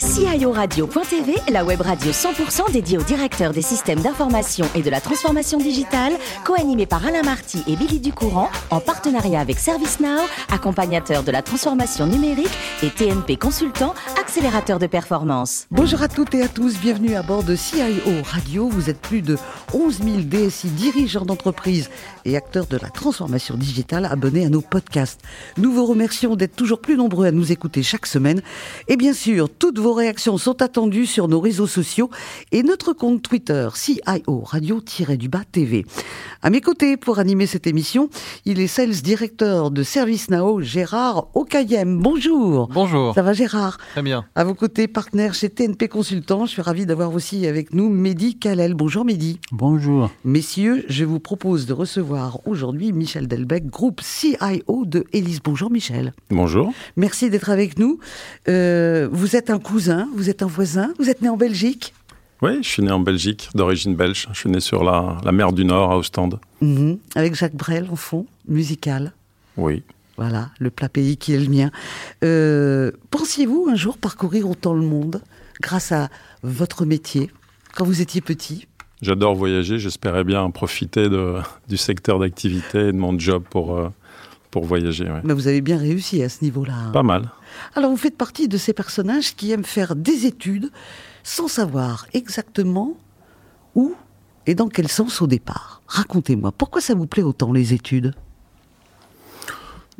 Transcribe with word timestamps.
guys. 0.00 0.07
CIORadio.tv, 0.18 1.34
la 1.50 1.64
web 1.64 1.80
radio 1.80 2.12
100% 2.12 2.70
dédiée 2.72 2.98
aux 2.98 3.02
directeurs 3.02 3.52
des 3.52 3.62
systèmes 3.62 4.00
d'information 4.00 4.66
et 4.76 4.82
de 4.82 4.90
la 4.90 5.00
transformation 5.00 5.58
digitale, 5.58 6.12
co-animée 6.44 6.86
par 6.86 7.06
Alain 7.06 7.22
Marty 7.22 7.62
et 7.66 7.76
Billy 7.76 8.00
Ducourant, 8.00 8.50
en 8.70 8.80
partenariat 8.80 9.40
avec 9.40 9.58
ServiceNow, 9.58 10.22
accompagnateur 10.50 11.22
de 11.24 11.30
la 11.30 11.42
transformation 11.42 12.06
numérique 12.06 12.50
et 12.82 12.90
TNP 12.90 13.36
Consultant, 13.36 13.94
accélérateur 14.20 14.78
de 14.78 14.86
performance. 14.86 15.66
Bonjour 15.70 16.02
à 16.02 16.08
toutes 16.08 16.34
et 16.34 16.42
à 16.42 16.48
tous, 16.48 16.78
bienvenue 16.78 17.14
à 17.14 17.22
bord 17.22 17.42
de 17.42 17.56
CIO 17.56 18.22
Radio. 18.24 18.68
Vous 18.68 18.90
êtes 18.90 19.00
plus 19.00 19.22
de 19.22 19.36
11 19.72 19.98
000 20.02 20.16
DSI, 20.22 20.68
dirigeants 20.68 21.24
d'entreprise 21.24 21.90
et 22.24 22.36
acteurs 22.36 22.66
de 22.66 22.76
la 22.76 22.90
transformation 22.90 23.56
digitale 23.56 24.04
abonnés 24.04 24.46
à 24.46 24.48
nos 24.48 24.60
podcasts. 24.60 25.20
Nous 25.56 25.72
vous 25.72 25.86
remercions 25.86 26.36
d'être 26.36 26.56
toujours 26.56 26.80
plus 26.80 26.96
nombreux 26.96 27.26
à 27.26 27.30
nous 27.30 27.52
écouter 27.52 27.82
chaque 27.82 28.06
semaine. 28.06 28.42
Et 28.88 28.96
bien 28.96 29.12
sûr, 29.12 29.48
toutes 29.48 29.78
vos 29.78 29.88
vos 29.88 29.94
réactions 30.08 30.38
sont 30.38 30.62
attendues 30.62 31.04
sur 31.04 31.28
nos 31.28 31.38
réseaux 31.38 31.66
sociaux 31.66 32.08
et 32.50 32.62
notre 32.62 32.94
compte 32.94 33.20
Twitter 33.20 33.68
CIO 33.74 34.40
Radio-du-Bas 34.42 35.42
TV. 35.52 35.84
À 36.40 36.48
mes 36.48 36.62
côtés, 36.62 36.96
pour 36.96 37.18
animer 37.18 37.46
cette 37.46 37.66
émission, 37.66 38.08
il 38.46 38.58
est 38.58 38.68
Sales 38.68 39.02
Directeur 39.02 39.70
de 39.70 39.82
ServiceNow, 39.82 40.62
Gérard 40.62 41.28
Okayem. 41.34 41.98
Bonjour. 41.98 42.68
Bonjour. 42.72 43.12
Ça 43.12 43.20
va 43.20 43.34
Gérard? 43.34 43.76
Très 43.92 44.00
bien. 44.00 44.24
À 44.34 44.44
vos 44.44 44.54
côtés, 44.54 44.88
partenaire 44.88 45.34
chez 45.34 45.50
TNP 45.50 45.88
Consultant, 45.88 46.46
je 46.46 46.52
suis 46.52 46.62
ravi 46.62 46.86
d'avoir 46.86 47.12
aussi 47.12 47.46
avec 47.46 47.74
nous 47.74 47.90
Mehdi 47.90 48.38
Kalel. 48.38 48.72
Bonjour 48.72 49.04
Mehdi. 49.04 49.40
Bonjour. 49.52 50.10
Messieurs, 50.24 50.86
je 50.88 51.04
vous 51.04 51.20
propose 51.20 51.66
de 51.66 51.74
recevoir 51.74 52.38
aujourd'hui 52.46 52.92
Michel 52.92 53.28
Delbecq, 53.28 53.66
groupe 53.66 54.00
CIO 54.00 54.86
de 54.86 55.04
Elise. 55.12 55.40
Bonjour 55.44 55.70
Michel. 55.70 56.14
Bonjour. 56.30 56.72
Merci 56.96 57.28
d'être 57.28 57.50
avec 57.50 57.78
nous. 57.78 57.98
Euh, 58.48 59.08
vous 59.12 59.36
êtes 59.36 59.50
un 59.50 59.58
cousin, 59.58 59.97
vous 60.14 60.30
êtes 60.30 60.42
un 60.42 60.46
voisin, 60.46 60.92
vous 60.98 61.08
êtes 61.10 61.22
né 61.22 61.28
en 61.28 61.36
Belgique 61.36 61.94
Oui, 62.42 62.58
je 62.62 62.68
suis 62.68 62.82
né 62.82 62.90
en 62.90 63.00
Belgique, 63.00 63.48
d'origine 63.54 63.94
belge. 63.96 64.28
Je 64.32 64.38
suis 64.38 64.50
né 64.50 64.60
sur 64.60 64.84
la, 64.84 65.18
la 65.24 65.32
mer 65.32 65.52
du 65.52 65.64
Nord, 65.64 65.90
à 65.92 65.96
Ostende. 65.96 66.38
Mhm. 66.60 66.98
Avec 67.14 67.34
Jacques 67.34 67.56
Brel 67.56 67.88
en 67.90 67.96
fond, 67.96 68.26
musical. 68.46 69.12
Oui. 69.56 69.82
Voilà, 70.16 70.50
le 70.58 70.70
plat 70.70 70.88
pays 70.88 71.16
qui 71.16 71.32
est 71.32 71.38
le 71.38 71.48
mien. 71.48 71.70
Euh, 72.24 72.90
Pensiez-vous 73.10 73.68
un 73.70 73.76
jour 73.76 73.98
parcourir 73.98 74.48
autant 74.50 74.74
le 74.74 74.82
monde 74.82 75.22
grâce 75.60 75.92
à 75.92 76.08
votre 76.42 76.84
métier 76.84 77.30
quand 77.74 77.84
vous 77.84 78.00
étiez 78.00 78.20
petit? 78.20 78.66
J'adore 79.00 79.36
voyager, 79.36 79.78
j'espérais 79.78 80.24
bien 80.24 80.50
profiter 80.50 81.08
de, 81.08 81.36
du 81.68 81.76
secteur 81.76 82.18
d'activité 82.18 82.88
et 82.88 82.92
de 82.92 82.96
mon 82.98 83.16
job 83.16 83.44
pour, 83.48 83.76
euh, 83.76 83.90
pour 84.50 84.64
voyager. 84.64 85.04
ouais. 85.04 85.20
Mais 85.24 85.34
Vous 85.34 85.46
avez 85.48 85.60
bien 85.60 85.76
réussi 85.78 86.22
à 86.22 86.28
ce 86.28 86.42
niveau-là. 86.44 86.90
Pas 86.92 87.02
mal. 87.02 87.28
Alors 87.74 87.90
vous 87.90 87.96
faites 87.96 88.16
partie 88.16 88.48
de 88.48 88.56
ces 88.56 88.72
personnages 88.72 89.34
qui 89.36 89.52
aiment 89.52 89.64
faire 89.64 89.94
des 89.96 90.26
études 90.26 90.70
sans 91.22 91.48
savoir 91.48 92.06
exactement 92.14 92.94
où 93.74 93.94
et 94.46 94.54
dans 94.54 94.68
quel 94.68 94.88
sens 94.88 95.20
au 95.20 95.26
départ. 95.26 95.82
Racontez-moi, 95.86 96.52
pourquoi 96.52 96.80
ça 96.80 96.94
vous 96.94 97.06
plaît 97.06 97.22
autant 97.22 97.52
les 97.52 97.74
études? 97.74 98.14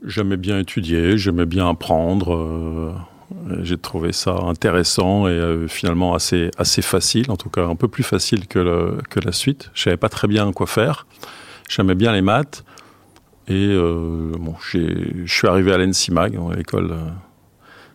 J'aimais 0.04 0.36
bien 0.36 0.58
étudier, 0.60 1.18
j'aimais 1.18 1.46
bien 1.46 1.68
apprendre. 1.68 2.34
euh, 2.34 2.92
j'ai 3.62 3.76
trouvé 3.76 4.12
ça 4.12 4.32
intéressant 4.44 5.26
et 5.28 5.32
euh, 5.32 5.68
finalement 5.68 6.14
assez, 6.14 6.50
assez 6.56 6.80
facile, 6.82 7.30
en 7.30 7.36
tout 7.36 7.50
cas 7.50 7.66
un 7.66 7.74
peu 7.76 7.88
plus 7.88 8.04
facile 8.04 8.46
que, 8.46 8.58
le- 8.58 8.98
que 9.10 9.20
la 9.20 9.32
suite. 9.32 9.70
Je 9.74 9.82
savais 9.82 9.96
pas 9.98 10.08
très 10.08 10.28
bien 10.28 10.50
quoi 10.52 10.66
faire. 10.66 11.06
J'aimais 11.68 11.94
bien 11.96 12.12
les 12.12 12.22
maths. 12.22 12.64
Et 13.48 13.68
euh, 13.68 14.32
bon, 14.38 14.54
je 14.60 15.24
suis 15.26 15.48
arrivé 15.48 15.72
à 15.72 15.78
l'ENSIMAG, 15.78 16.38
l'école 16.54 16.92
euh, 16.92 17.10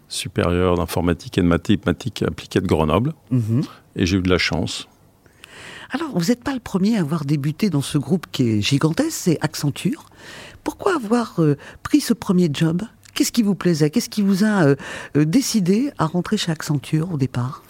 supérieure 0.07 0.75
d'informatique 0.75 1.37
et 1.37 1.41
de 1.41 1.47
mathématiques 1.47 2.23
appliquées 2.23 2.59
de 2.59 2.67
Grenoble. 2.67 3.13
Mhm. 3.31 3.61
Et 3.95 4.05
j'ai 4.05 4.17
eu 4.17 4.21
de 4.21 4.29
la 4.29 4.39
chance. 4.39 4.87
Alors, 5.91 6.09
vous 6.17 6.29
n'êtes 6.29 6.43
pas 6.43 6.53
le 6.55 6.59
premier 6.59 6.97
à 6.97 7.01
avoir 7.01 7.23
débuté 7.23 7.69
dans 7.69 7.83
ce 7.83 7.99
groupe 7.99 8.25
qui 8.31 8.49
est 8.49 8.61
gigantesque, 8.61 9.11
c'est 9.11 9.37
Accenture. 9.41 10.07
Pourquoi 10.63 10.95
avoir 10.95 11.39
euh, 11.39 11.55
pris 11.83 12.01
ce 12.01 12.13
premier 12.13 12.49
job? 12.51 12.81
Qu'est-ce 13.13 13.31
qui 13.31 13.44
vous 13.44 13.53
plaisait? 13.53 13.91
Qu'est-ce 13.91 14.09
qui 14.09 14.23
vous 14.23 14.44
a 14.44 14.63
euh, 14.63 14.75
décidé 15.16 15.91
à 15.99 16.07
rentrer 16.07 16.38
chez 16.38 16.51
Accenture 16.51 17.13
au 17.13 17.17
départ? 17.17 17.61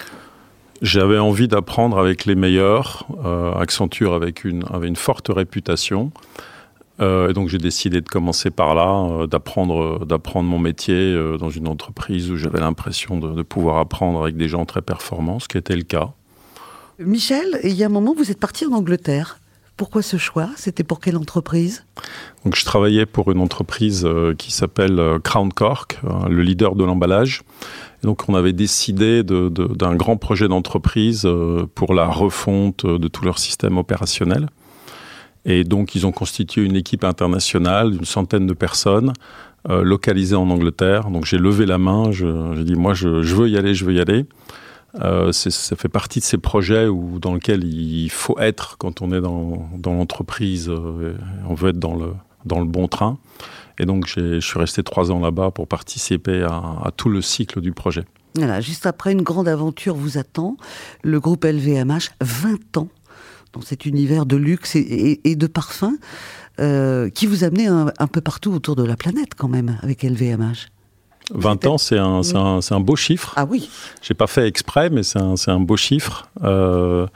J'avais 0.82 1.18
envie 1.18 1.50
d'apprendre 1.50 1.98
avec 1.98 2.26
les 2.26 2.36
meilleurs. 2.36 3.08
Euh, 3.26 3.54
Accenture 3.56 4.22
une, 4.46 4.64
avait 4.72 4.88
une 4.88 4.96
forte 4.96 5.28
réputation. 5.30 6.12
Euh, 7.00 7.30
et 7.30 7.34
donc 7.34 7.50
j'ai 7.50 7.58
décidé 7.58 8.02
de 8.02 8.08
commencer 8.08 8.52
par 8.52 8.76
là, 8.76 9.08
euh, 9.10 9.28
d'apprendre, 9.28 10.06
d'apprendre 10.06 10.48
mon 10.48 10.60
métier 10.60 10.94
euh, 10.94 11.38
dans 11.38 11.50
une 11.50 11.68
entreprise 11.68 12.30
où 12.30 12.38
j'avais 12.38 12.60
l'impression 12.60 13.18
de, 13.18 13.34
de 13.34 13.42
pouvoir 13.42 13.80
apprendre 13.80 14.22
avec 14.22 14.38
des 14.38 14.48
gens 14.48 14.66
très 14.66 14.82
performants, 14.82 15.40
ce 15.40 15.48
qui 15.48 15.58
était 15.58 15.76
le 15.76 15.84
cas. 15.84 16.12
Michel, 17.00 17.60
il 17.64 17.74
y 17.74 17.84
a 17.84 17.88
un 17.88 17.90
moment, 17.90 18.14
vous 18.16 18.30
êtes 18.30 18.40
parti 18.40 18.66
en 18.66 18.74
Angleterre. 18.74 19.40
Pourquoi 19.76 20.04
ce 20.04 20.18
choix? 20.18 20.50
C'était 20.56 20.84
pour 20.84 21.00
quelle 21.00 21.18
entreprise? 21.18 21.84
Donc 22.46 22.56
je 22.56 22.64
travaillais 22.64 23.08
pour 23.08 23.32
une 23.32 23.40
entreprise 23.40 24.06
euh, 24.06 24.36
qui 24.36 24.52
s'appelle 24.52 25.00
euh, 25.00 25.18
Crown 25.18 25.52
Cork, 25.52 26.00
euh, 26.04 26.30
le 26.30 26.44
leader 26.44 26.76
de 26.76 26.84
l'emballage. 26.84 27.42
Donc 28.04 28.30
on 28.30 28.36
avait 28.36 28.54
décidé 28.54 29.24
d'un 29.24 29.96
grand 29.96 30.18
projet 30.18 30.48
d'entreprise 30.48 31.24
euh, 31.26 31.66
pour 31.74 31.96
la 31.96 32.06
refonte 32.06 32.86
de 32.86 33.08
tout 33.08 33.26
leur 33.26 33.40
système 33.40 33.80
opérationnel. 33.80 34.50
Et 35.46 35.64
donc 35.64 35.96
ils 35.96 36.06
ont 36.06 36.12
constitué 36.12 36.64
une 36.64 36.76
équipe 36.76 37.04
internationale 37.04 37.92
d'une 37.92 38.06
centaine 38.06 38.48
de 38.48 38.54
personnes 38.54 39.14
euh, 39.70 39.84
localisées 39.84 40.36
en 40.36 40.50
Angleterre. 40.50 41.10
Donc 41.10 41.26
j'ai 41.26 41.38
levé 41.38 41.66
la 41.66 41.78
main, 41.78 42.12
j'ai 42.12 42.64
dit 42.64 42.76
moi 42.76 42.94
je, 42.94 43.08
veux 43.08 43.50
y 43.50 43.58
aller, 43.58 43.74
je 43.74 43.86
veux 43.86 43.94
y 43.94 44.00
aller. 44.00 44.26
Euh, 45.02 45.32
ça 45.32 45.76
fait 45.76 45.90
partie 45.90 46.20
de 46.20 46.24
ces 46.24 46.38
projets 46.38 46.88
où, 46.88 47.20
dans 47.20 47.34
lesquels 47.34 47.64
il 47.64 48.10
faut 48.10 48.38
être 48.40 48.78
quand 48.78 49.02
on 49.02 49.12
est 49.12 49.22
dans, 49.22 49.70
l'entreprise. 49.86 50.70
euh, 50.70 51.16
on 51.50 51.56
veut 51.56 51.70
être 51.70 51.80
dans 51.80 51.96
le, 51.96 52.14
dans 52.46 52.60
le 52.60 52.66
bon 52.66 52.88
train. 52.88 53.18
Et 53.80 53.86
donc, 53.86 54.06
je 54.08 54.40
suis 54.40 54.60
resté 54.60 54.84
trois 54.84 55.12
ans 55.12 55.20
là-bas 55.20 55.50
pour 55.50 55.68
participer 55.68 56.44
à, 56.44 56.62
à 56.84 56.92
tout 56.96 57.10
le 57.10 57.24
cycle 57.24 57.60
du 57.60 57.72
projet. 57.72 58.04
Voilà, 58.36 58.62
juste 58.62 58.86
après, 58.86 59.12
une 59.12 59.22
grande 59.24 59.48
aventure 59.48 59.96
vous 59.96 60.20
attend. 60.20 60.58
Le 61.04 61.20
groupe 61.20 61.44
LVMH, 61.44 62.12
20 62.22 62.78
ans 62.78 62.88
dans 63.54 63.62
cet 63.62 63.86
univers 63.86 64.26
de 64.26 64.36
luxe 64.36 64.76
et, 64.76 64.80
et- 64.80 65.30
et 65.32 65.36
de 65.36 65.48
parfums 65.48 65.98
euh, 66.60 67.10
qui 67.10 67.26
vous 67.28 67.44
amenait 67.44 67.68
un, 67.68 67.92
un 67.98 68.08
peu 68.08 68.22
partout 68.22 68.52
autour 68.52 68.76
de 68.76 68.84
la 68.84 68.96
planète 68.98 69.32
quand 69.38 69.48
même 69.48 69.78
avec 69.82 70.04
LVMH. 70.04 70.68
20 71.34 71.66
ans, 71.68 71.78
c'est 71.78 71.98
un, 71.98 72.80
beau 72.82 72.96
chiffre. 72.98 73.34
Ah 73.38 73.46
oui, 73.50 73.70
J'ai 74.02 74.14
pas 74.14 74.28
fait 74.28 74.46
exprès, 74.48 74.90
mais 74.90 75.04
c'est 75.04 75.20
un, 75.20 75.60
beau 75.62 75.78
chiffre. 75.78 76.28
Euh, 76.44 77.08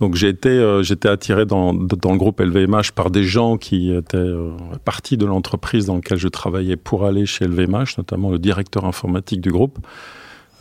donc 0.00 0.14
j'ai 0.14 0.28
été, 0.28 0.48
euh, 0.50 0.82
j'étais 0.84 1.08
attiré 1.08 1.44
dans, 1.46 1.74
dans 1.74 2.12
le 2.12 2.16
groupe 2.18 2.40
LVMH 2.40 2.92
par 2.94 3.10
des 3.10 3.24
gens 3.24 3.56
qui 3.58 3.92
étaient 3.92 4.16
euh, 4.16 4.52
partis 4.84 5.16
de 5.16 5.26
l'entreprise 5.26 5.86
dans 5.86 5.96
laquelle 5.96 6.16
je 6.18 6.28
travaillais 6.28 6.76
pour 6.76 7.04
aller 7.04 7.26
chez 7.26 7.46
LVMH, 7.46 7.98
notamment 7.98 8.30
le 8.30 8.38
directeur 8.38 8.84
informatique 8.84 9.40
du 9.40 9.50
groupe, 9.50 9.78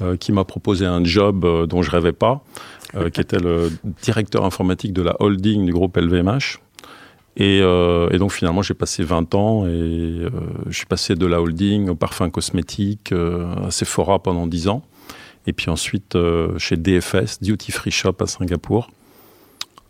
euh, 0.02 0.18
qui 0.18 0.32
m'a 0.32 0.44
proposé 0.44 0.86
un 0.88 1.04
job 1.04 1.46
euh, 1.46 1.68
dont 1.68 1.84
je 1.84 1.92
rêvais 1.92 2.12
pas, 2.12 2.42
euh, 2.42 2.79
qui 3.14 3.22
était 3.22 3.40
le 3.40 3.72
directeur 4.02 4.46
informatique 4.46 4.94
de 4.94 5.02
la 5.02 5.16
holding 5.20 5.66
du 5.66 5.72
groupe 5.72 5.98
LVMH. 5.98 6.60
Et, 7.40 7.62
euh, 7.62 8.10
et 8.12 8.18
donc 8.18 8.34
finalement 8.34 8.62
j'ai 8.62 8.74
passé 8.74 9.04
20 9.04 9.34
ans 9.36 9.66
et 9.66 9.70
euh, 9.70 10.30
je 10.68 10.76
suis 10.76 10.86
passé 10.86 11.16
de 11.16 11.26
la 11.26 11.42
holding 11.42 11.90
au 11.90 11.96
parfum 11.96 12.30
cosmétique, 12.30 13.14
euh, 13.14 13.68
à 13.68 13.72
Sephora 13.72 14.22
pendant 14.22 14.46
10 14.46 14.68
ans. 14.68 14.84
Et 15.48 15.54
puis 15.54 15.70
ensuite 15.70 16.16
euh, 16.16 16.58
chez 16.58 16.76
DFS, 16.76 17.42
Duty 17.42 17.72
Free 17.72 17.92
Shop 17.92 18.16
à 18.20 18.28
Singapour, 18.28 18.92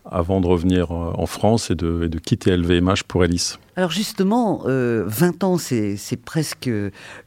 avant 0.06 0.42
de 0.42 0.48
revenir 0.48 0.92
euh, 0.92 1.12
en 1.16 1.26
France 1.26 1.72
et 1.72 1.76
de, 1.76 2.08
quitter 2.24 2.56
LVMH 2.56 3.04
pour 3.08 3.24
Ellis. 3.24 3.56
Alors 3.76 3.92
justement, 3.92 4.64
euh, 4.68 5.04
20 5.08 5.44
ans, 5.44 5.58
c'est 5.58 5.98
presque 6.24 6.70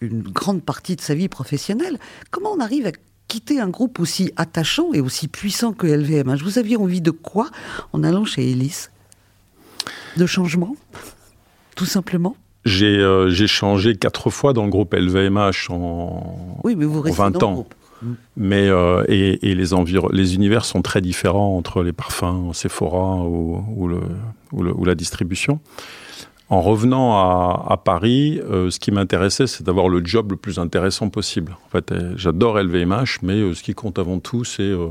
une 0.00 0.22
grande 0.22 0.62
partie 0.62 0.96
de 0.96 1.00
sa 1.00 1.14
vie 1.14 1.28
professionnelle. 1.28 1.98
Comment 2.30 2.52
on 2.52 2.60
arrive 2.60 2.86
à 2.86 2.92
quitter 3.32 3.60
un 3.60 3.69
groupe 3.70 3.98
aussi 3.98 4.31
attachant 4.37 4.93
et 4.93 5.00
aussi 5.00 5.26
puissant 5.26 5.73
que 5.73 5.87
LVMH 5.87 6.43
Vous 6.44 6.58
aviez 6.58 6.76
envie 6.76 7.00
de 7.00 7.11
quoi 7.11 7.49
en 7.94 8.05
allant 8.05 8.26
chez 8.26 8.50
Ellis? 8.50 8.88
De 10.19 10.26
changement? 10.26 10.76
Tout 11.75 11.87
simplement? 11.87 12.37
J'ai 12.67 12.99
euh, 12.99 13.31
changé 13.46 13.96
quatre 13.96 14.29
fois 14.29 14.52
dans 14.52 14.64
le 14.64 14.70
groupe 14.70 14.93
LVMH 14.94 15.70
en, 15.70 16.58
Oui, 16.62 16.76
mais 16.76 16.84
vous 16.84 16.99
en 16.99 17.02
restez 17.02 17.19
20 17.23 17.31
dans 17.31 17.38
le 17.40 17.46
ans. 17.46 17.52
groupe. 17.55 17.75
Mais 18.37 18.69
euh, 18.69 19.02
et, 19.08 19.50
et 19.50 19.55
les, 19.55 19.69
les 20.12 20.35
univers 20.35 20.64
sont 20.67 20.82
très 20.82 21.00
différents 21.00 21.56
entre 21.56 21.82
les 21.82 21.93
parfums 21.93 22.52
Sephora 22.52 23.17
ou, 23.25 23.64
ou, 23.76 23.88
le, 23.88 24.00
ou, 24.52 24.62
le- 24.62 24.75
ou 24.76 24.85
la 24.85 24.94
distribution. 24.94 25.58
En 26.52 26.60
revenant 26.60 27.14
à, 27.14 27.64
à 27.70 27.78
Paris, 27.78 28.38
euh, 28.44 28.69
ce 28.69 28.78
qui 28.78 28.90
m'intéressait, 28.90 29.46
c'est 29.46 29.62
d'avoir 29.62 29.88
le 29.88 30.04
job 30.04 30.32
le 30.32 30.37
plus 30.37 30.58
intéressant 30.58 31.08
possible. 31.08 31.56
En 31.64 31.69
fait, 31.70 31.93
euh, 31.93 32.12
j'adore 32.16 32.58
LVMH, 32.58 33.20
mais 33.22 33.40
euh, 33.40 33.54
ce 33.54 33.62
qui 33.62 33.72
compte 33.72 33.99
avant 33.99 34.19
tout, 34.19 34.44
c'est 34.44 34.60
euh, 34.60 34.88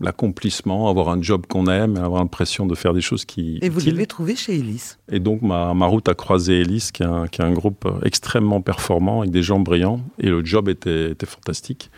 l'accomplissement, 0.00 0.88
avoir 0.88 1.10
un 1.10 1.20
job 1.20 1.44
qu'on 1.46 1.66
aime, 1.66 1.98
avoir 1.98 2.22
l'impression 2.22 2.64
de 2.64 2.74
faire 2.74 2.94
des 2.94 3.02
choses 3.02 3.26
qui. 3.26 3.58
Et 3.60 3.68
vous 3.68 3.80
l'avez 3.80 4.06
trouvé 4.06 4.34
chez 4.34 4.58
Ellis. 4.58 4.94
Et 5.12 5.20
donc, 5.20 5.42
ma, 5.42 5.74
ma 5.74 5.84
route 5.84 6.08
a 6.08 6.14
croisé 6.14 6.62
Ellis, 6.62 6.88
qui 6.90 7.02
est, 7.02 7.06
un, 7.06 7.26
qui 7.26 7.42
est 7.42 7.44
un 7.44 7.52
groupe 7.52 7.86
extrêmement 8.02 8.62
performant, 8.62 9.20
avec 9.20 9.30
des 9.30 9.42
gens 9.42 9.60
brillants, 9.60 10.00
et 10.18 10.30
le 10.30 10.42
job 10.42 10.70
était, 10.70 11.10
était 11.10 11.26
fantastique. 11.26 11.90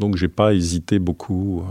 Donc 0.00 0.16
j'ai 0.16 0.26
pas 0.26 0.52
hésité 0.52 0.98
beaucoup. 0.98 1.62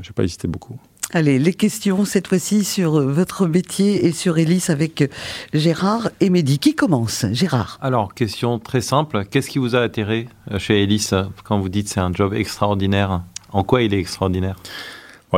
j'ai 0.00 0.14
pas 0.14 0.24
hésité 0.24 0.48
beaucoup. 0.48 0.78
Allez, 1.12 1.38
les 1.38 1.54
questions 1.54 2.04
cette 2.04 2.26
fois-ci 2.26 2.64
sur 2.64 3.00
votre 3.00 3.46
métier 3.46 4.06
et 4.06 4.12
sur 4.12 4.38
Ellis 4.38 4.64
avec 4.68 5.08
Gérard 5.54 6.10
et 6.20 6.30
Mehdi. 6.30 6.58
Qui 6.58 6.74
commence 6.74 7.26
Gérard? 7.32 7.78
Alors, 7.80 8.12
question 8.12 8.58
très 8.58 8.80
simple. 8.80 9.24
Qu'est-ce 9.24 9.48
qui 9.48 9.58
vous 9.58 9.76
a 9.76 9.80
attiré 9.80 10.28
chez 10.58 10.82
Ellis 10.82 11.10
quand 11.44 11.60
vous 11.60 11.68
dites 11.68 11.88
c'est 11.88 12.00
un 12.00 12.12
job 12.12 12.34
extraordinaire? 12.34 13.22
En 13.52 13.62
quoi 13.62 13.82
il 13.82 13.94
est 13.94 14.00
extraordinaire? 14.00 14.56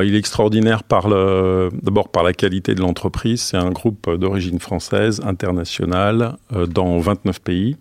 Il 0.02 0.14
est 0.14 0.18
extraordinaire 0.18 0.84
par 0.84 1.08
d'abord 1.08 2.08
par 2.08 2.22
la 2.22 2.32
qualité 2.32 2.74
de 2.74 2.80
l'entreprise. 2.80 3.42
C'est 3.42 3.56
un 3.56 3.70
groupe 3.70 4.10
d'origine 4.14 4.60
française, 4.60 5.20
international, 5.24 6.36
euh, 6.52 6.66
dans 6.66 6.98
29 6.98 7.40
pays. 7.40 7.76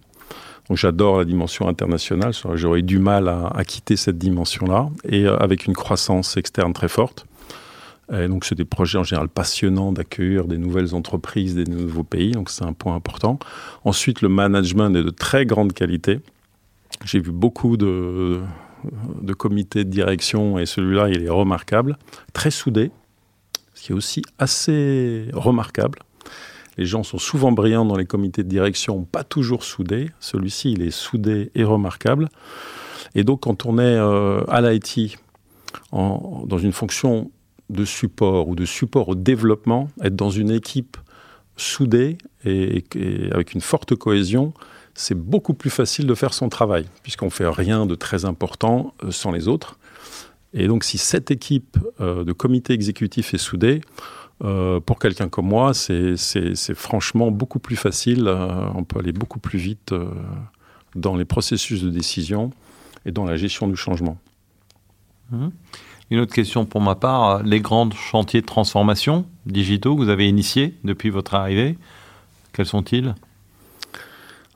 Donc 0.67 0.77
j'adore 0.77 1.19
la 1.19 1.25
dimension 1.25 1.67
internationale. 1.67 2.33
J'aurais 2.55 2.81
du 2.81 2.99
mal 2.99 3.29
à, 3.29 3.63
quitter 3.65 3.95
cette 3.95 4.17
dimension-là 4.17 4.89
et 5.07 5.25
euh, 5.25 5.37
avec 5.37 5.65
une 5.65 5.73
croissance 5.73 6.37
externe 6.37 6.73
très 6.73 6.89
forte. 6.89 7.25
Et 8.11 8.27
donc 8.27 8.45
c'est 8.45 8.55
des 8.55 8.65
projets 8.65 8.97
en 8.97 9.03
général 9.03 9.27
passionnants 9.27 9.91
d'accueillir 9.91 10.45
des 10.45 10.57
nouvelles 10.57 10.95
entreprises, 10.95 11.55
des 11.55 11.65
nouveaux 11.65 12.03
pays. 12.03 12.31
Donc 12.31 12.49
c'est 12.49 12.63
un 12.63 12.73
point 12.73 12.95
important. 12.95 13.37
Ensuite, 13.83 14.21
le 14.21 14.29
management 14.29 14.95
est 14.95 15.03
de 15.03 15.09
très 15.09 15.45
grande 15.45 15.73
qualité. 15.73 16.19
J'ai 17.03 17.19
vu 17.19 17.31
beaucoup 17.31 17.75
de, 17.75 18.39
de 19.21 19.33
comité 19.33 19.83
de 19.83 19.89
direction 19.89 20.57
et 20.57 20.65
celui-là, 20.65 21.09
il 21.09 21.23
est 21.23 21.29
remarquable, 21.29 21.97
très 22.33 22.51
soudé, 22.51 22.91
ce 23.73 23.83
qui 23.83 23.91
est 23.91 23.95
aussi 23.95 24.21
assez 24.39 25.27
remarquable. 25.33 25.99
Les 26.77 26.85
gens 26.85 27.03
sont 27.03 27.17
souvent 27.17 27.51
brillants 27.51 27.85
dans 27.85 27.97
les 27.97 28.05
comités 28.05 28.43
de 28.43 28.49
direction, 28.49 29.03
pas 29.03 29.23
toujours 29.23 29.63
soudés. 29.63 30.11
Celui-ci, 30.19 30.73
il 30.73 30.83
est 30.83 30.91
soudé 30.91 31.51
et 31.55 31.63
remarquable. 31.63 32.29
Et 33.15 33.23
donc, 33.23 33.41
quand 33.41 33.65
on 33.65 33.79
est 33.79 33.81
euh, 33.81 34.43
à 34.47 34.61
l'IT, 34.61 35.17
dans 35.91 36.57
une 36.57 36.71
fonction 36.71 37.31
de 37.69 37.85
support 37.85 38.47
ou 38.47 38.55
de 38.55 38.65
support 38.65 39.09
au 39.09 39.15
développement, 39.15 39.89
être 40.01 40.15
dans 40.15 40.29
une 40.29 40.51
équipe 40.51 40.97
soudée 41.57 42.17
et 42.45 42.83
avec 43.31 43.53
une 43.53 43.61
forte 43.61 43.95
cohésion, 43.95 44.53
c'est 44.97 45.15
beaucoup 45.15 45.53
plus 45.53 45.69
facile 45.69 46.07
de 46.07 46.15
faire 46.15 46.33
son 46.33 46.49
travail, 46.49 46.87
puisqu'on 47.03 47.29
fait 47.29 47.47
rien 47.47 47.85
de 47.85 47.95
très 47.95 48.25
important 48.25 48.93
euh, 49.03 49.11
sans 49.11 49.31
les 49.31 49.47
autres. 49.47 49.77
Et 50.53 50.67
donc, 50.67 50.83
si 50.83 50.97
cette 50.97 51.29
équipe 51.29 51.77
euh, 52.01 52.23
de 52.23 52.31
comité 52.33 52.73
exécutif 52.73 53.33
est 53.33 53.37
soudée, 53.37 53.81
euh, 54.43 54.79
pour 54.79 54.97
quelqu'un 54.97 55.29
comme 55.29 55.47
moi, 55.47 55.73
c'est 55.73 56.15
franchement 56.73 57.31
beaucoup 57.31 57.59
plus 57.59 57.75
facile. 57.75 58.27
on 58.27 58.83
peut 58.83 58.99
aller 58.99 59.11
beaucoup 59.11 59.39
plus 59.39 59.59
vite 59.59 59.93
dans 60.95 61.15
les 61.15 61.25
processus 61.25 61.83
de 61.83 61.89
décision 61.89 62.51
et 63.05 63.11
dans 63.11 63.25
la 63.25 63.37
gestion 63.37 63.67
du 63.67 63.75
changement. 63.75 64.17
Mmh. 65.31 65.47
Une 66.09 66.19
autre 66.19 66.33
question 66.33 66.65
pour 66.65 66.79
ma 66.79 66.95
part, 66.95 67.43
les 67.43 67.59
grands 67.59 67.91
chantiers 67.91 68.41
de 68.41 68.45
transformation 68.45 69.25
digitaux 69.45 69.95
que 69.95 70.03
vous 70.03 70.09
avez 70.09 70.27
initiés 70.27 70.73
depuis 70.83 71.09
votre 71.09 71.35
arrivée, 71.35 71.77
quels 72.53 72.65
sont-ils? 72.65 73.13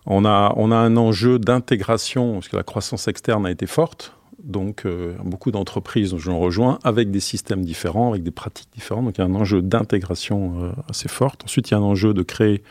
On 0.05 0.25
a, 0.25 0.53
on 0.55 0.71
a 0.71 0.75
un 0.75 0.97
enjeu 0.97 1.39
d'intégration, 1.39 2.33
parce 2.33 2.47
que 2.47 2.55
la 2.57 2.63
croissance 2.63 3.07
externe 3.07 3.45
a 3.45 3.51
été 3.51 3.67
forte. 3.67 4.13
Donc, 4.43 4.85
euh, 4.85 5.13
beaucoup 5.23 5.51
d'entreprises, 5.51 6.15
je 6.17 6.31
rejoins, 6.31 6.79
avec 6.83 7.11
des 7.11 7.19
systèmes 7.19 7.63
différents, 7.63 8.09
avec 8.09 8.23
des 8.23 8.31
pratiques 8.31 8.69
différentes. 8.73 9.05
Donc, 9.05 9.17
il 9.17 9.21
y 9.21 9.23
a 9.23 9.27
un 9.27 9.35
enjeu 9.35 9.61
d'intégration 9.61 10.63
euh, 10.63 10.71
assez 10.89 11.07
fort. 11.07 11.35
Ensuite, 11.43 11.69
il 11.69 11.73
y 11.73 11.75
a 11.75 11.77
un 11.77 11.83
enjeu 11.83 12.13
de 12.13 12.23
créer 12.23 12.63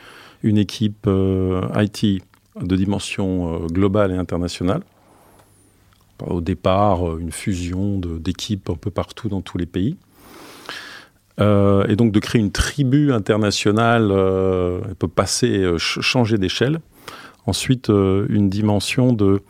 une 0.43 0.59
équipe 0.59 1.07
euh, 1.07 1.63
IT 1.77 2.25
de 2.61 2.77
dimension 2.77 3.67
globale 3.67 4.11
et 4.11 4.17
internationale. 4.17 4.83
Au 6.27 6.41
départ, 6.41 7.19
une 7.19 7.33
fusion 7.33 7.99
d'équipes 7.99 8.71
un 8.71 8.75
peu 8.75 8.91
partout 8.91 9.29
dans 9.29 9.41
tous 9.41 9.59
les 9.59 9.67
pays. 9.67 9.97
et 11.39 11.97
donc, 11.97 12.13
de 12.13 12.19
créer 12.21 12.41
une 12.41 12.53
tribu 12.53 13.13
internationale, 13.13 14.11
elle 14.13 14.95
peut 14.97 15.09
passer, 15.09 15.75
changer 15.79 16.39
d'échelle. 16.39 16.81
Ensuite, 17.47 17.91
euh, 17.91 18.27
une 18.29 18.49
dimension 18.49 19.13
de, 19.13 19.41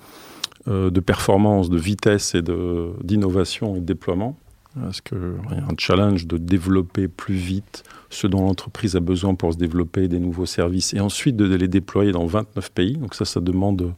euh, 0.69 0.91
de 0.91 1.01
performance, 1.01 1.71
de 1.71 1.79
vitesse 1.79 2.35
et 2.35 2.43
d'innovation 2.43 3.77
et 3.77 3.81
de 3.81 3.85
déploiement. 3.85 4.37
Parce 4.81 5.01
qu'il 5.01 5.19
y 5.19 5.55
a 5.55 5.65
un 5.65 5.77
challenge 5.77 6.27
de 6.27 6.39
développer 6.39 7.09
plus 7.09 7.35
vite 7.35 7.83
ce 8.09 8.29
dont 8.29 8.47
l'entreprise 8.47 8.95
a 8.95 9.01
besoin 9.01 9.35
pour 9.35 9.53
se 9.53 9.59
développer, 9.59 10.07
des 10.07 10.21
nouveaux 10.21 10.47
services, 10.47 10.95
et 10.95 11.01
ensuite 11.01 11.37
de 11.37 11.45
les 11.57 11.67
déployer 11.67 12.13
dans 12.13 12.25
29 12.25 12.71
pays. 12.71 12.97
Donc 12.97 13.15
ça, 13.15 13.25
ça 13.25 13.41
demande 13.41 13.93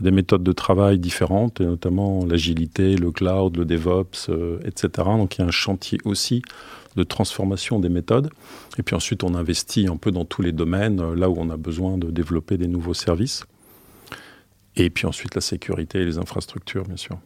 des 0.00 0.10
méthodes 0.10 0.42
de 0.42 0.52
travail 0.52 0.98
différentes, 0.98 1.60
et 1.60 1.64
notamment 1.64 2.24
l'agilité, 2.26 2.96
le 2.96 3.10
cloud, 3.10 3.56
le 3.56 3.64
DevOps, 3.64 4.28
euh, 4.28 4.58
etc. 4.64 4.88
Donc 5.16 5.36
il 5.36 5.40
y 5.40 5.44
a 5.44 5.46
un 5.46 5.50
chantier 5.52 5.98
aussi 6.04 6.42
de 6.96 7.02
transformation 7.02 7.78
des 7.78 7.88
méthodes. 7.88 8.30
Et 8.78 8.82
puis 8.82 8.94
ensuite, 8.94 9.24
on 9.24 9.34
investit 9.34 9.86
un 9.86 9.96
peu 9.96 10.10
dans 10.10 10.24
tous 10.24 10.42
les 10.42 10.52
domaines, 10.52 11.00
euh, 11.00 11.14
là 11.14 11.30
où 11.30 11.36
on 11.38 11.50
a 11.50 11.56
besoin 11.56 11.98
de 11.98 12.10
développer 12.10 12.56
des 12.56 12.68
nouveaux 12.68 12.94
services. 12.94 13.44
Et 14.76 14.90
puis 14.90 15.06
ensuite, 15.06 15.34
la 15.34 15.40
sécurité 15.40 16.00
et 16.00 16.04
les 16.04 16.18
infrastructures, 16.18 16.84
bien 16.84 16.96
sûr. 16.96 17.18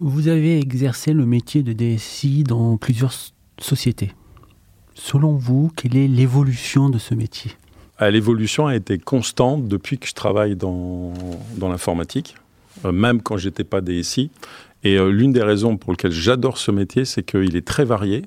Vous 0.00 0.28
avez 0.28 0.58
exercé 0.58 1.12
le 1.12 1.24
métier 1.24 1.62
de 1.62 1.72
DSI 1.72 2.42
dans 2.42 2.76
plusieurs 2.76 3.14
sociétés. 3.58 4.12
Selon 4.94 5.36
vous, 5.36 5.70
quelle 5.76 5.96
est 5.96 6.08
l'évolution 6.08 6.90
de 6.90 6.98
ce 6.98 7.14
métier? 7.14 7.52
L'évolution 8.10 8.66
a 8.66 8.74
été 8.74 8.98
constante 8.98 9.68
depuis 9.68 9.98
que 9.98 10.06
je 10.06 10.14
travaille 10.14 10.56
dans, 10.56 11.12
l'informatique, 11.60 12.34
euh, 12.84 12.92
même 12.92 13.22
quand 13.22 13.36
j'étais 13.36 13.64
pas 13.64 13.80
DSI. 13.80 14.30
Et 14.84 14.96
euh, 14.96 15.10
l'une 15.10 15.32
des 15.32 15.42
raisons 15.42 15.76
pour 15.76 15.92
lesquelles 15.92 16.12
j'adore 16.12 16.58
ce 16.58 16.70
métier, 16.70 17.04
c'est 17.04 17.22
qu'il 17.22 17.56
est 17.56 17.66
très 17.66 17.84
varié. 17.84 18.22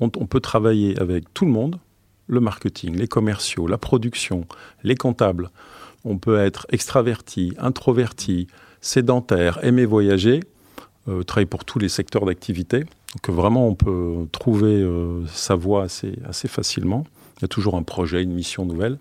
On, 0.00 0.08
peut 0.08 0.38
travailler 0.38 0.96
avec 1.00 1.34
tout 1.34 1.44
le 1.44 1.50
monde, 1.50 1.80
le 2.28 2.38
marketing, 2.38 2.94
les 2.94 3.08
commerciaux, 3.08 3.66
la 3.66 3.78
production, 3.78 4.46
les 4.84 4.94
comptables. 4.94 5.50
On 6.04 6.18
peut 6.18 6.38
être 6.38 6.68
extraverti, 6.70 7.52
introverti, 7.58 8.46
sédentaire, 8.80 9.58
aimer 9.64 9.86
voyager, 9.86 10.44
euh, 11.08 11.24
travailler 11.24 11.46
pour 11.46 11.64
tous 11.64 11.80
les 11.80 11.88
secteurs 11.88 12.26
d'activité. 12.26 12.80
Donc 12.80 13.34
vraiment, 13.34 13.66
on 13.66 13.74
peut 13.74 14.28
trouver 14.30 14.86
sa 15.26 15.56
voie 15.56 15.84
assez 15.84 16.48
facilement. 16.48 17.04
Il 17.38 17.42
y 17.42 17.44
a 17.46 17.48
toujours 17.48 17.74
un 17.76 17.82
projet, 17.82 18.22
une 18.22 18.34
mission 18.34 18.64
nouvelle. 18.64 18.98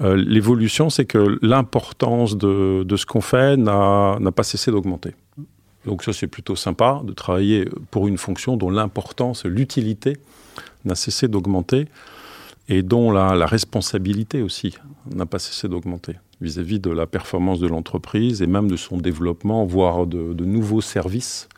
L'évolution, 0.00 0.90
c'est 0.90 1.06
que 1.06 1.38
l'importance 1.40 2.36
de, 2.36 2.82
de, 2.84 2.96
ce 2.96 3.06
qu'on 3.06 3.22
fait 3.22 3.56
n'a 3.56 4.18
pas 4.34 4.42
cessé 4.42 4.70
d'augmenter. 4.70 5.14
Donc 5.86 6.02
ça, 6.02 6.12
c'est 6.12 6.26
plutôt 6.26 6.56
sympa 6.56 7.00
de 7.04 7.12
travailler 7.12 7.68
pour 7.90 8.08
une 8.08 8.18
fonction 8.18 8.56
dont 8.56 8.70
l'importance, 8.70 9.46
l'utilité 9.46 10.18
n'a 10.84 10.96
cessé 10.96 11.28
d'augmenter 11.28 11.86
et 12.68 12.82
dont 12.82 13.12
la, 13.12 13.46
responsabilité 13.46 14.42
aussi 14.42 14.76
n'a 15.14 15.26
pas 15.26 15.38
cessé 15.38 15.68
d'augmenter 15.68 16.16
vis-à-vis 16.40 16.80
de 16.80 16.90
la 16.90 17.06
performance 17.06 17.60
de 17.60 17.68
l'entreprise 17.68 18.42
et 18.42 18.46
même 18.46 18.68
de 18.68 18.76
son 18.76 18.98
développement, 18.98 19.64
voire 19.64 20.06
de, 20.06 20.44
nouveaux 20.44 20.80
services 20.80 21.48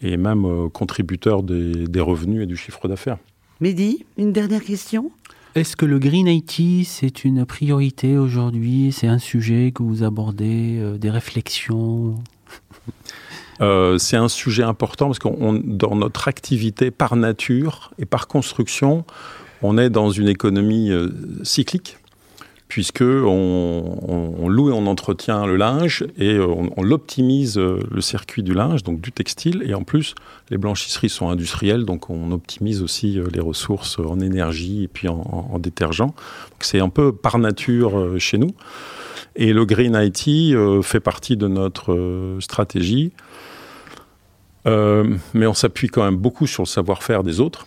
et 0.00 0.16
même 0.16 0.44
euh, 0.44 0.68
contributeur 0.68 1.42
des, 1.42 1.88
des 1.88 2.00
revenus 2.00 2.44
et 2.44 2.46
du 2.46 2.56
chiffre 2.56 2.86
d'affaires. 2.86 3.18
Mehdi, 3.60 4.04
une 4.16 4.32
dernière 4.32 4.62
question? 4.62 5.10
Est-ce 5.54 5.76
que 5.76 5.86
le 5.86 5.98
Green 5.98 6.26
IT, 6.26 6.86
c'est 6.86 7.24
une 7.24 7.44
priorité 7.46 8.16
aujourd'hui? 8.16 8.92
C'est 8.92 9.06
un 9.06 9.18
sujet 9.18 9.72
que 9.74 9.82
vous 9.82 10.02
abordez, 10.02 10.78
euh, 10.78 10.98
des 10.98 11.10
réflexions? 11.10 12.16
Euh, 13.60 13.98
c'est 13.98 14.16
un 14.16 14.28
sujet 14.28 14.62
important 14.62 15.06
parce 15.06 15.18
que 15.18 15.28
dans 15.64 15.96
notre 15.96 16.28
activité, 16.28 16.92
par 16.92 17.16
nature 17.16 17.90
et 17.98 18.06
par 18.06 18.28
construction, 18.28 19.04
on 19.62 19.76
est 19.78 19.90
dans 19.90 20.10
une 20.10 20.28
économie 20.28 20.92
euh, 20.92 21.08
cyclique 21.42 21.96
puisque 22.68 23.02
on, 23.02 24.48
loue 24.48 24.70
et 24.70 24.72
on 24.72 24.86
entretient 24.86 25.46
le 25.46 25.56
linge 25.56 26.04
et 26.18 26.34
euh, 26.34 26.46
on, 26.46 26.82
l'optimise 26.82 27.58
le 27.58 28.00
circuit 28.00 28.42
du 28.42 28.54
linge, 28.54 28.82
donc 28.82 29.00
du 29.00 29.10
textile, 29.10 29.62
et 29.66 29.74
en 29.74 29.82
plus 29.82 30.14
les 30.50 30.58
blanchisseries 30.58 31.08
sont 31.08 31.28
industrielles, 31.28 31.84
donc 31.84 32.10
on 32.10 32.30
optimise 32.30 32.82
aussi 32.82 33.18
les 33.32 33.40
ressources 33.40 33.98
en 33.98 34.20
énergie 34.20 34.84
et 34.84 34.88
puis 34.88 35.08
en, 35.08 35.48
en 35.50 35.58
détergent. 35.58 36.12
C'est 36.60 36.80
un 36.80 36.88
peu 36.88 37.12
par 37.12 37.38
nature 37.38 38.18
chez 38.18 38.38
nous. 38.38 38.52
Et 39.36 39.52
le 39.52 39.64
Green 39.64 39.94
IT 39.94 40.56
fait 40.82 41.00
partie 41.00 41.36
de 41.36 41.46
notre 41.46 42.36
stratégie. 42.40 43.12
Euh, 44.68 45.16
mais 45.34 45.46
on 45.46 45.54
s'appuie 45.54 45.88
quand 45.88 46.04
même 46.04 46.16
beaucoup 46.16 46.46
sur 46.46 46.62
le 46.62 46.68
savoir-faire 46.68 47.22
des 47.22 47.40
autres, 47.40 47.66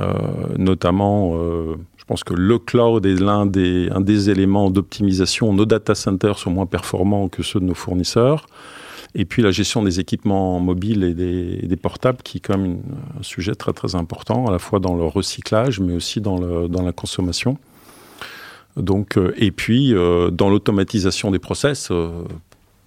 euh, 0.00 0.12
notamment, 0.56 1.32
euh, 1.36 1.76
pense 2.08 2.24
que 2.24 2.32
le 2.32 2.58
cloud 2.58 3.04
est 3.04 3.20
l'un 3.20 3.44
des, 3.44 3.90
un 3.90 4.00
des 4.00 4.30
éléments 4.30 4.70
d'optimisation. 4.70 5.52
Nos 5.52 5.66
data 5.66 5.94
centers 5.94 6.38
sont 6.38 6.50
moins 6.50 6.66
performants 6.66 7.28
que 7.28 7.42
ceux 7.42 7.60
de 7.60 7.66
nos 7.66 7.74
fournisseurs. 7.74 8.46
Et 9.14 9.24
puis 9.26 9.42
la 9.42 9.50
gestion 9.50 9.82
des 9.82 10.00
équipements 10.00 10.58
mobiles 10.58 11.04
et 11.04 11.14
des, 11.14 11.76
portables, 11.76 12.18
qui 12.22 12.38
est 12.38 12.40
quand 12.40 12.58
même 12.58 12.80
un 13.18 13.22
sujet 13.22 13.54
très 13.54 13.72
très 13.72 13.94
important, 13.94 14.46
à 14.46 14.50
la 14.50 14.58
fois 14.58 14.80
dans 14.80 14.94
le 14.94 15.04
recyclage, 15.04 15.80
mais 15.80 15.94
aussi 15.94 16.20
dans, 16.20 16.38
la 16.38 16.92
consommation. 16.92 17.58
Donc, 18.76 19.18
et 19.36 19.50
puis 19.50 19.92
dans 19.92 20.50
l'automatisation 20.50 21.30
des 21.30 21.38
process, 21.38 21.90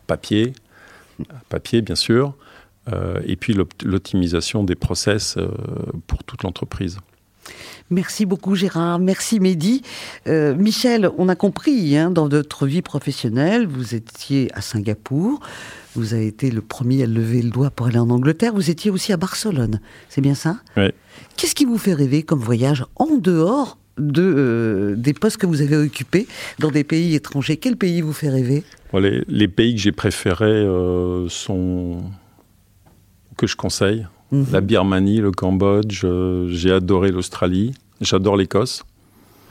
papier, 0.05 0.53
papier 1.49 1.81
bien 1.81 1.95
sûr, 1.95 2.35
et 3.25 3.35
puis 3.35 3.55
l'optimisation 3.83 4.63
des 4.63 4.75
process 4.75 5.37
pour 6.05 6.23
toute 6.23 6.43
l'entreprise. 6.43 6.99
Merci 7.89 8.25
beaucoup 8.25 8.55
Gérard, 8.55 8.99
merci 8.99 9.39
Mehdi. 9.39 9.81
Michel, 10.27 11.09
on 11.17 11.27
a 11.27 11.35
compris, 11.35 11.97
hein, 11.97 12.09
dans 12.09 12.29
votre 12.29 12.65
vie 12.65 12.81
professionnelle, 12.81 13.67
vous 13.67 13.95
étiez 13.95 14.49
à 14.53 14.61
Singapour, 14.61 15.41
vous 15.95 16.13
avez 16.13 16.27
été 16.27 16.51
le 16.51 16.61
premier 16.61 17.03
à 17.03 17.05
lever 17.05 17.41
le 17.41 17.49
doigt 17.49 17.69
pour 17.69 17.87
aller 17.87 17.99
en 17.99 18.09
Angleterre. 18.09 18.53
Vous 18.53 18.69
étiez 18.69 18.89
aussi 18.91 19.11
à 19.11 19.17
Barcelone, 19.17 19.81
c'est 20.09 20.21
bien 20.21 20.35
ça? 20.35 20.57
Oui. 20.77 20.89
Qu'est-ce 21.35 21.55
qui 21.55 21.65
vous 21.65 21.77
fait 21.77 21.93
rêver 21.93 22.23
comme 22.23 22.39
voyage 22.39 22.85
en 22.95 23.17
dehors 23.17 23.77
de, 23.97 24.21
euh, 24.21 24.95
des 24.95 25.13
postes 25.13 25.37
que 25.37 25.45
vous 25.45 25.61
avez 25.61 25.75
occupés 25.75 26.27
dans 26.59 26.71
des 26.71 26.83
pays 26.83 27.15
étrangers? 27.15 27.57
Quel 27.57 27.75
pays 27.75 28.01
vous 28.01 28.13
fait 28.13 28.29
rêver? 28.29 28.63
Les, 28.93 29.47
pays 29.47 29.75
que 29.75 29.81
j'ai 29.81 29.91
préférés 29.91 30.45
euh, 30.45 31.27
sont 31.29 32.03
que 33.37 33.47
je 33.47 33.55
conseille. 33.55 34.07
Mhm. 34.31 34.45
La 34.51 34.61
Birmanie, 34.61 35.17
le 35.17 35.31
Cambodge, 35.31 36.01
euh, 36.03 36.47
j'ai 36.49 36.71
adoré 36.71 37.11
l'Australie, 37.11 37.73
j'adore 37.99 38.37
l'Écosse. 38.37 38.83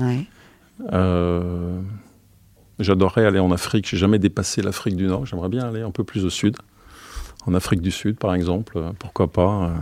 Ouais. 0.00 0.26
J'adorerais 2.80 3.26
aller 3.26 3.38
en 3.38 3.52
Afrique. 3.52 3.87
J'ai 3.88 3.99
jamais 3.99 4.18
dépassé 4.18 4.62
l'Afrique 4.62 4.96
du 4.96 5.06
Nord. 5.06 5.26
J'aimerais 5.26 5.50
bien 5.50 5.68
aller 5.68 5.82
un 5.82 5.90
peu 5.90 6.02
plus 6.02 6.25
au 6.25 6.30
sud. 6.30 6.56
En 7.46 7.54
Afrique 7.54 7.80
du 7.80 7.90
Sud, 7.90 8.16
par 8.16 8.34
exemple. 8.34 8.76
Euh, 8.76 8.90
pourquoi 8.99 9.30
pas 9.30 9.72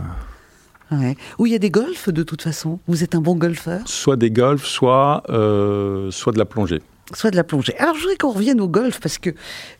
euh. 0.91 0.97
ouais. 0.97 1.17
Où 1.37 1.45
il 1.45 1.51
y 1.51 1.55
a 1.55 1.59
des 1.59 1.71
golfs, 1.71 2.09
de 2.09 2.23
toute 2.23 2.41
façon? 2.41 2.79
Vous 2.87 3.03
êtes 3.03 3.15
un 3.15 3.21
bon 3.21 3.35
golfeur? 3.35 3.81
Soit 3.85 4.15
des 4.15 4.31
golfs, 4.31 4.65
soit, 4.65 5.23
euh, 5.29 6.11
soit 6.11 6.33
de 6.33 6.37
la 6.37 6.45
plongée. 6.45 6.81
Soit 7.13 7.31
de 7.31 7.35
la 7.35 7.43
plongée. 7.43 7.75
Alors, 7.77 7.95
je 7.95 8.01
voudrais 8.01 8.17
qu'on 8.17 8.31
revienne 8.31 8.61
au 8.61 8.67
golf, 8.67 8.99
parce 8.99 9.17
que 9.17 9.31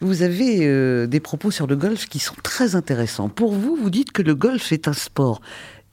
vous 0.02 0.24
avez 0.24 1.08
des 1.08 1.20
propos 1.20 1.52
sur 1.52 1.68
le 1.68 1.76
golf 1.76 2.08
qui 2.08 2.20
sont 2.20 2.36
très 2.42 2.76
intéressants. 2.76 3.30
Pour 3.30 3.54
vous, 3.54 3.76
vous 3.76 3.90
dites 3.90 4.12
que 4.12 4.22
le 4.22 4.34
golf 4.34 4.72
est 4.72 4.88
un 4.88 4.94
sport 4.94 5.40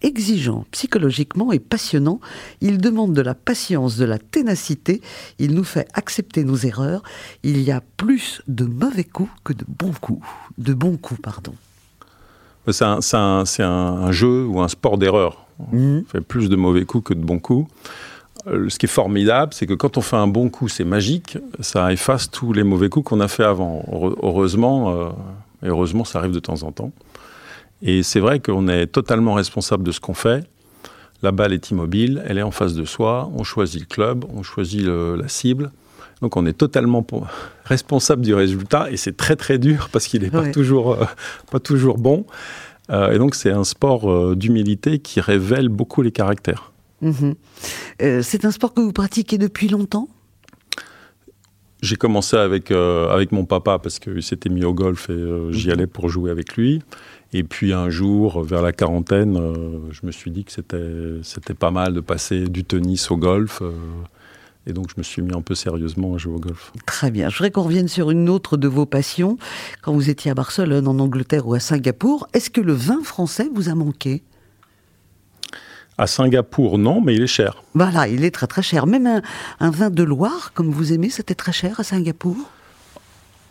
exigeant 0.02 0.64
psychologiquement 0.70 1.52
et 1.52 1.58
passionnant. 1.58 2.20
Il 2.60 2.78
demande 2.78 3.12
de 3.12 3.22
la 3.22 3.34
patience, 3.34 3.96
de 3.96 4.04
la 4.04 4.18
ténacité. 4.18 5.00
Il 5.38 5.54
nous 5.54 5.64
fait 5.64 5.88
accepter 5.94 6.44
nos 6.44 6.56
erreurs. 6.56 7.02
Il 7.42 7.60
y 7.62 7.70
a 7.70 7.82
plus 7.96 8.42
de 8.48 8.64
mauvais 8.64 9.04
coups 9.04 9.30
que 9.44 9.52
de 9.52 9.64
bons 9.66 9.94
coups. 10.00 10.24
De 10.58 10.74
bons 10.74 10.96
coups, 10.96 11.20
pardon. 11.20 11.54
C'est 12.70 12.84
un, 12.84 14.12
jeu 14.12 14.44
ou 14.46 14.60
un 14.60 14.68
sport 14.68 14.98
d'erreur. 14.98 15.46
On 15.72 15.76
mhm. 15.76 16.04
fait 16.06 16.20
plus 16.20 16.48
de 16.48 16.56
mauvais 16.56 16.84
coups 16.84 17.04
que 17.04 17.14
de 17.14 17.24
bons 17.24 17.38
coups. 17.38 17.70
Euh, 18.46 18.68
ce 18.68 18.78
qui 18.78 18.86
est 18.86 18.88
formidable, 18.88 19.52
c'est 19.52 19.66
que 19.66 19.74
quand 19.74 19.96
on 19.96 20.00
fait 20.00 20.16
un 20.16 20.26
bon 20.26 20.48
coup, 20.48 20.68
c'est 20.68 20.84
magique. 20.84 21.38
Ça 21.60 21.92
efface 21.92 22.30
tous 22.30 22.52
les 22.52 22.62
mauvais 22.62 22.88
coups 22.88 23.08
qu'on 23.08 23.20
a 23.20 23.28
fait 23.28 23.44
avant. 23.44 23.84
Heureusement, 24.22 24.90
euh, 24.90 25.10
heureusement, 25.62 26.04
ça 26.04 26.18
arrive 26.18 26.32
de 26.32 26.40
temps 26.40 26.62
en 26.62 26.72
temps. 26.72 26.92
Et 27.82 28.02
c'est 28.02 28.20
vrai 28.20 28.40
qu'on 28.40 28.68
est 28.68 28.86
totalement 28.86 29.34
responsable 29.34 29.84
de 29.84 29.92
ce 29.92 30.00
qu'on 30.00 30.14
fait. 30.14 30.44
La 31.22 31.32
balle 31.32 31.52
est 31.52 31.70
immobile, 31.70 32.22
elle 32.26 32.38
est 32.38 32.42
en 32.42 32.50
face 32.50 32.74
de 32.74 32.84
soi, 32.84 33.30
on 33.34 33.42
choisit 33.42 33.80
le 33.80 33.86
club, 33.86 34.24
on 34.34 34.42
choisit 34.42 34.84
la 34.84 35.28
cible. 35.28 35.72
Donc 36.20 36.36
on 36.36 36.46
est 36.46 36.52
totalement 36.52 37.06
responsable 37.64 38.22
du 38.22 38.34
résultat 38.34 38.90
et 38.90 38.96
c'est 38.96 39.16
très 39.16 39.36
très 39.36 39.58
dur 39.58 39.88
parce 39.92 40.06
qu'il 40.06 40.22
n'est 40.22 40.30
pas, 40.30 40.50
toujours, 40.50 40.94
euh, 40.94 41.04
pas 41.50 41.60
toujours 41.60 41.98
bon. 41.98 42.26
Euh, 42.90 43.12
et 43.12 43.18
donc 43.18 43.34
c'est 43.34 43.50
un 43.50 43.64
sport 43.64 44.36
d'humilité 44.36 44.98
qui 44.98 45.20
révèle 45.20 45.68
beaucoup 45.68 46.02
les 46.02 46.12
caractères. 46.12 46.72
Mhm. 47.02 47.34
c'est 48.22 48.44
un 48.44 48.50
sport 48.50 48.72
que 48.72 48.80
vous 48.80 48.92
pratiquez 48.92 49.38
depuis 49.38 49.68
longtemps? 49.68 50.08
J'ai 51.82 51.96
commencé 51.96 52.36
avec, 52.36 52.70
avec 52.70 53.32
mon 53.32 53.44
papa 53.44 53.78
parce 53.78 53.98
qu'il 53.98 54.22
s'était 54.22 54.48
mis 54.48 54.64
au 54.64 54.72
golf 54.72 55.10
et 55.10 55.52
j'y 55.52 55.66
mhm. 55.66 55.72
allais 55.72 55.86
pour 55.86 56.08
jouer 56.08 56.30
avec 56.30 56.56
lui. 56.56 56.82
Et 57.32 57.42
puis 57.42 57.72
un 57.72 57.90
jour, 57.90 58.42
vers 58.42 58.62
la 58.62 58.72
quarantaine, 58.72 59.36
euh, 59.36 59.78
je 59.90 60.06
me 60.06 60.12
suis 60.12 60.30
dit 60.30 60.44
que 60.44 60.52
c'était, 60.52 61.20
c'était 61.22 61.54
pas 61.54 61.70
mal 61.70 61.92
de 61.92 62.00
passer 62.00 62.48
du 62.48 62.64
tennis 62.64 63.10
au 63.10 63.16
golf. 63.16 63.60
Euh, 63.62 63.72
et 64.68 64.72
donc, 64.72 64.86
je 64.88 64.94
me 64.96 65.02
suis 65.02 65.22
mis 65.22 65.34
un 65.34 65.42
peu 65.42 65.54
sérieusement 65.54 66.14
à 66.14 66.18
jouer 66.18 66.34
au 66.34 66.40
golf. 66.40 66.72
Très 66.86 67.10
bien. 67.10 67.28
Je 67.28 67.36
voudrais 67.36 67.50
qu'on 67.50 67.62
revienne 67.62 67.88
sur 67.88 68.10
une 68.10 68.28
autre 68.28 68.56
de 68.56 68.66
vos 68.66 68.86
passions. 68.86 69.38
Quand 69.82 69.92
vous 69.92 70.10
étiez 70.10 70.30
à 70.30 70.34
Barcelone, 70.34 70.88
en 70.88 70.98
Angleterre 70.98 71.46
ou 71.46 71.54
à 71.54 71.60
Singapour, 71.60 72.26
est-ce 72.32 72.50
que 72.50 72.60
le 72.60 72.72
vin 72.72 73.02
français 73.04 73.48
vous 73.54 73.68
a 73.68 73.74
manqué? 73.74 74.22
À 75.98 76.06
Singapour, 76.06 76.78
non, 76.78 77.00
mais 77.00 77.14
il 77.14 77.22
est 77.22 77.26
cher. 77.26 77.62
Voilà, 77.74 78.06
il 78.08 78.24
est 78.24 78.30
très 78.30 78.46
très 78.46 78.62
cher. 78.62 78.86
Même 78.86 79.06
un, 79.06 79.22
un 79.60 79.70
vin 79.70 79.90
de 79.90 80.02
Loire, 80.02 80.52
comme 80.54 80.70
vous 80.70 80.92
aimez, 80.92 81.10
c'était 81.10 81.34
très 81.34 81.52
cher 81.52 81.80
à 81.80 81.84
Singapour? 81.84 82.36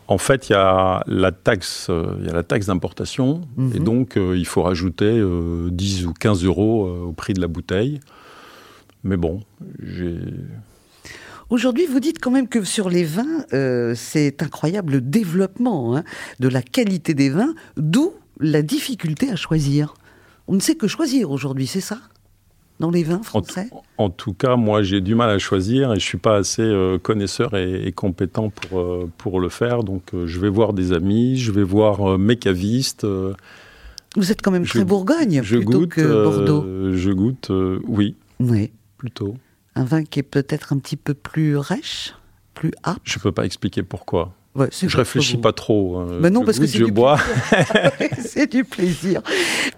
En 0.08 0.20
fait, 0.20 0.50
il 0.50 0.52
y 0.52 0.56
a 0.56 1.04
la 1.08 1.32
taxe, 1.32 1.88
euh, 1.90 2.18
il 2.20 2.28
y 2.28 2.30
a 2.30 2.34
la 2.34 2.44
taxe 2.44 2.68
d'importation, 2.68 3.42
et 3.58 3.80
mhm. 3.80 3.84
donc 3.84 4.18
euh, 4.18 4.38
il 4.38 4.46
faut 4.46 4.62
rajouter 4.62 5.14
10 5.16 6.04
euh, 6.04 6.08
ou 6.08 6.14
15 6.14 6.44
euros 6.44 6.88
au 6.88 7.12
prix 7.12 7.34
de 7.34 7.42
la 7.42 7.48
bouteille. 7.48 8.00
Mais 9.04 9.18
bon, 9.18 9.42
j'ai. 9.82 10.20
Aujourd'hui, 11.50 11.86
vous 11.86 12.00
dites 12.00 12.20
quand 12.20 12.32
même 12.32 12.48
que 12.48 12.64
sur 12.64 12.90
les 12.90 13.04
vins, 13.04 13.46
c'est 13.96 14.42
incroyable 14.42 14.94
le 14.94 15.02
développement 15.02 15.96
hein, 15.96 16.04
de 16.40 16.48
la 16.48 16.64
qualité 16.64 17.14
des 17.14 17.30
vins, 17.30 17.54
d'où 17.78 18.14
la 18.40 18.64
difficulté 18.64 19.30
à 19.30 19.36
choisir. 19.36 19.94
On 20.48 20.54
ne 20.54 20.60
sait 20.60 20.76
que 20.76 20.88
choisir 20.88 21.30
aujourd'hui, 21.30 21.68
c'est 21.68 21.82
ça? 21.82 22.00
Dans 22.80 22.92
les 22.92 23.04
vins 23.04 23.24
français 23.24 23.70
en, 23.98 24.10
tout 24.10 24.34
cas, 24.34 24.56
moi, 24.56 24.84
j'ai 24.84 25.02
du 25.02 25.16
mal 25.16 25.30
à 25.30 25.40
choisir 25.40 25.94
et 25.94 26.00
je 26.00 26.06
suis 26.06 26.18
pas 26.18 26.36
assez 26.36 26.62
euh, 26.62 26.98
connaisseur 26.98 27.56
et, 27.56 27.92
compétent 27.94 28.50
pour, 28.50 28.80
euh, 28.80 29.10
pour 29.18 29.40
le 29.40 29.50
faire. 29.50 29.84
Donc, 29.84 30.14
euh, 30.14 30.28
je 30.28 30.40
vais 30.40 30.50
voir 30.50 30.74
des 30.74 30.92
amis, 30.92 31.38
je 31.38 31.52
vais 31.52 31.64
voir 31.64 32.18
mes 32.18 32.36
cavistes. 32.36 33.06
Vous 34.16 34.32
êtes 34.32 34.42
quand 34.42 34.52
même 34.52 34.66
très 34.66 34.86
Bourgogne 34.86 35.42
je 35.44 35.58
plutôt 35.58 35.80
goûte, 35.80 35.90
que 35.90 36.24
Bordeaux. 36.24 36.94
je 36.94 37.12
goûte, 37.12 37.52
oui. 37.88 38.16
Oui. 38.40 38.72
Plutôt. 38.98 39.36
Un 39.76 39.84
vin 39.84 40.04
qui 40.04 40.20
est 40.20 40.24
peut-être 40.24 40.74
un 40.74 40.78
petit 40.78 40.96
peu 40.96 41.14
plus 41.14 41.58
rêche, 41.58 42.14
plus 42.54 42.72
âpre. 42.84 43.02
Je 43.04 43.20
ne 43.20 43.24
peux 43.24 43.32
pas 43.32 43.46
expliquer 43.46 43.84
pourquoi. 43.84 44.34
Ouais, 44.56 44.70
je 44.72 44.96
réfléchis 44.96 45.36
pas 45.36 45.52
trop. 45.52 45.98
Hein. 45.98 46.08
Mais 46.22 46.30
non, 46.30 46.46
parce 46.46 46.60
que 46.60 46.66
je 46.66 46.86
bois. 46.86 47.20
c'est 48.26 48.50
du 48.50 48.64
plaisir. 48.64 49.22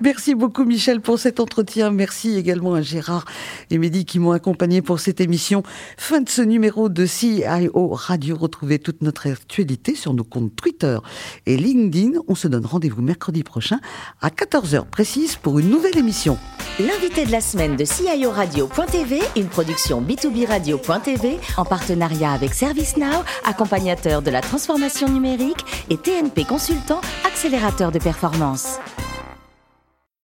Merci 0.01 0.36
beaucoup, 0.36 0.65
Michel, 0.65 1.01
pour 1.01 1.17
cet 1.17 1.39
entretien. 1.39 1.89
Merci 1.89 2.38
également 2.38 2.75
à 2.75 2.81
Gérard 2.81 3.25
et 3.72 3.79
Mehdi 3.79 4.05
qui 4.05 4.19
m'ont 4.19 4.34
accompagné 4.34 4.84
pour 4.84 5.00
cette 5.00 5.19
émission. 5.19 5.63
Fin 5.98 6.22
de 6.22 6.29
ce 6.29 6.43
numéro 6.43 6.89
de 6.89 7.07
CIO 7.07 7.89
Radio. 7.89 8.38
Retrouvez 8.38 8.77
toute 8.77 9.01
notre 9.01 9.27
actualité 9.27 9.96
sur 9.96 10.13
nos 10.13 10.24
comptes 10.24 10.55
Twitter 10.55 11.00
et 11.48 11.57
LinkedIn. 11.57 12.19
On 12.27 12.36
se 12.36 12.48
donne 12.48 12.65
rendez-vous 12.65 13.01
mercredi 13.01 13.43
prochain 13.43 13.79
à 14.22 14.29
14h 14.29 14.86
précise 14.86 15.38
pour 15.38 15.57
une 15.57 15.69
nouvelle 15.69 15.98
émission. 15.98 16.38
L'invité 16.79 17.25
de 17.25 17.31
la 17.31 17.41
semaine 17.41 17.75
de 17.75 17.84
CIO 17.84 18.29
Radio.tv, 18.29 19.22
une 19.36 19.48
production 19.48 20.01
B2B 20.01 20.46
Radio.tv 20.46 21.39
en 21.57 21.65
partenariat 21.65 22.31
avec 22.31 22.53
ServiceNow, 22.53 23.24
accompagnateur 23.43 24.22
de 24.22 24.29
la 24.29 24.41
transformation 24.67 25.07
numérique 25.07 25.63
et 25.89 25.95
TNP 25.95 26.43
Consultant, 26.43 27.00
accélérateur 27.25 27.89
de 27.89 28.00
performance. 28.00 28.79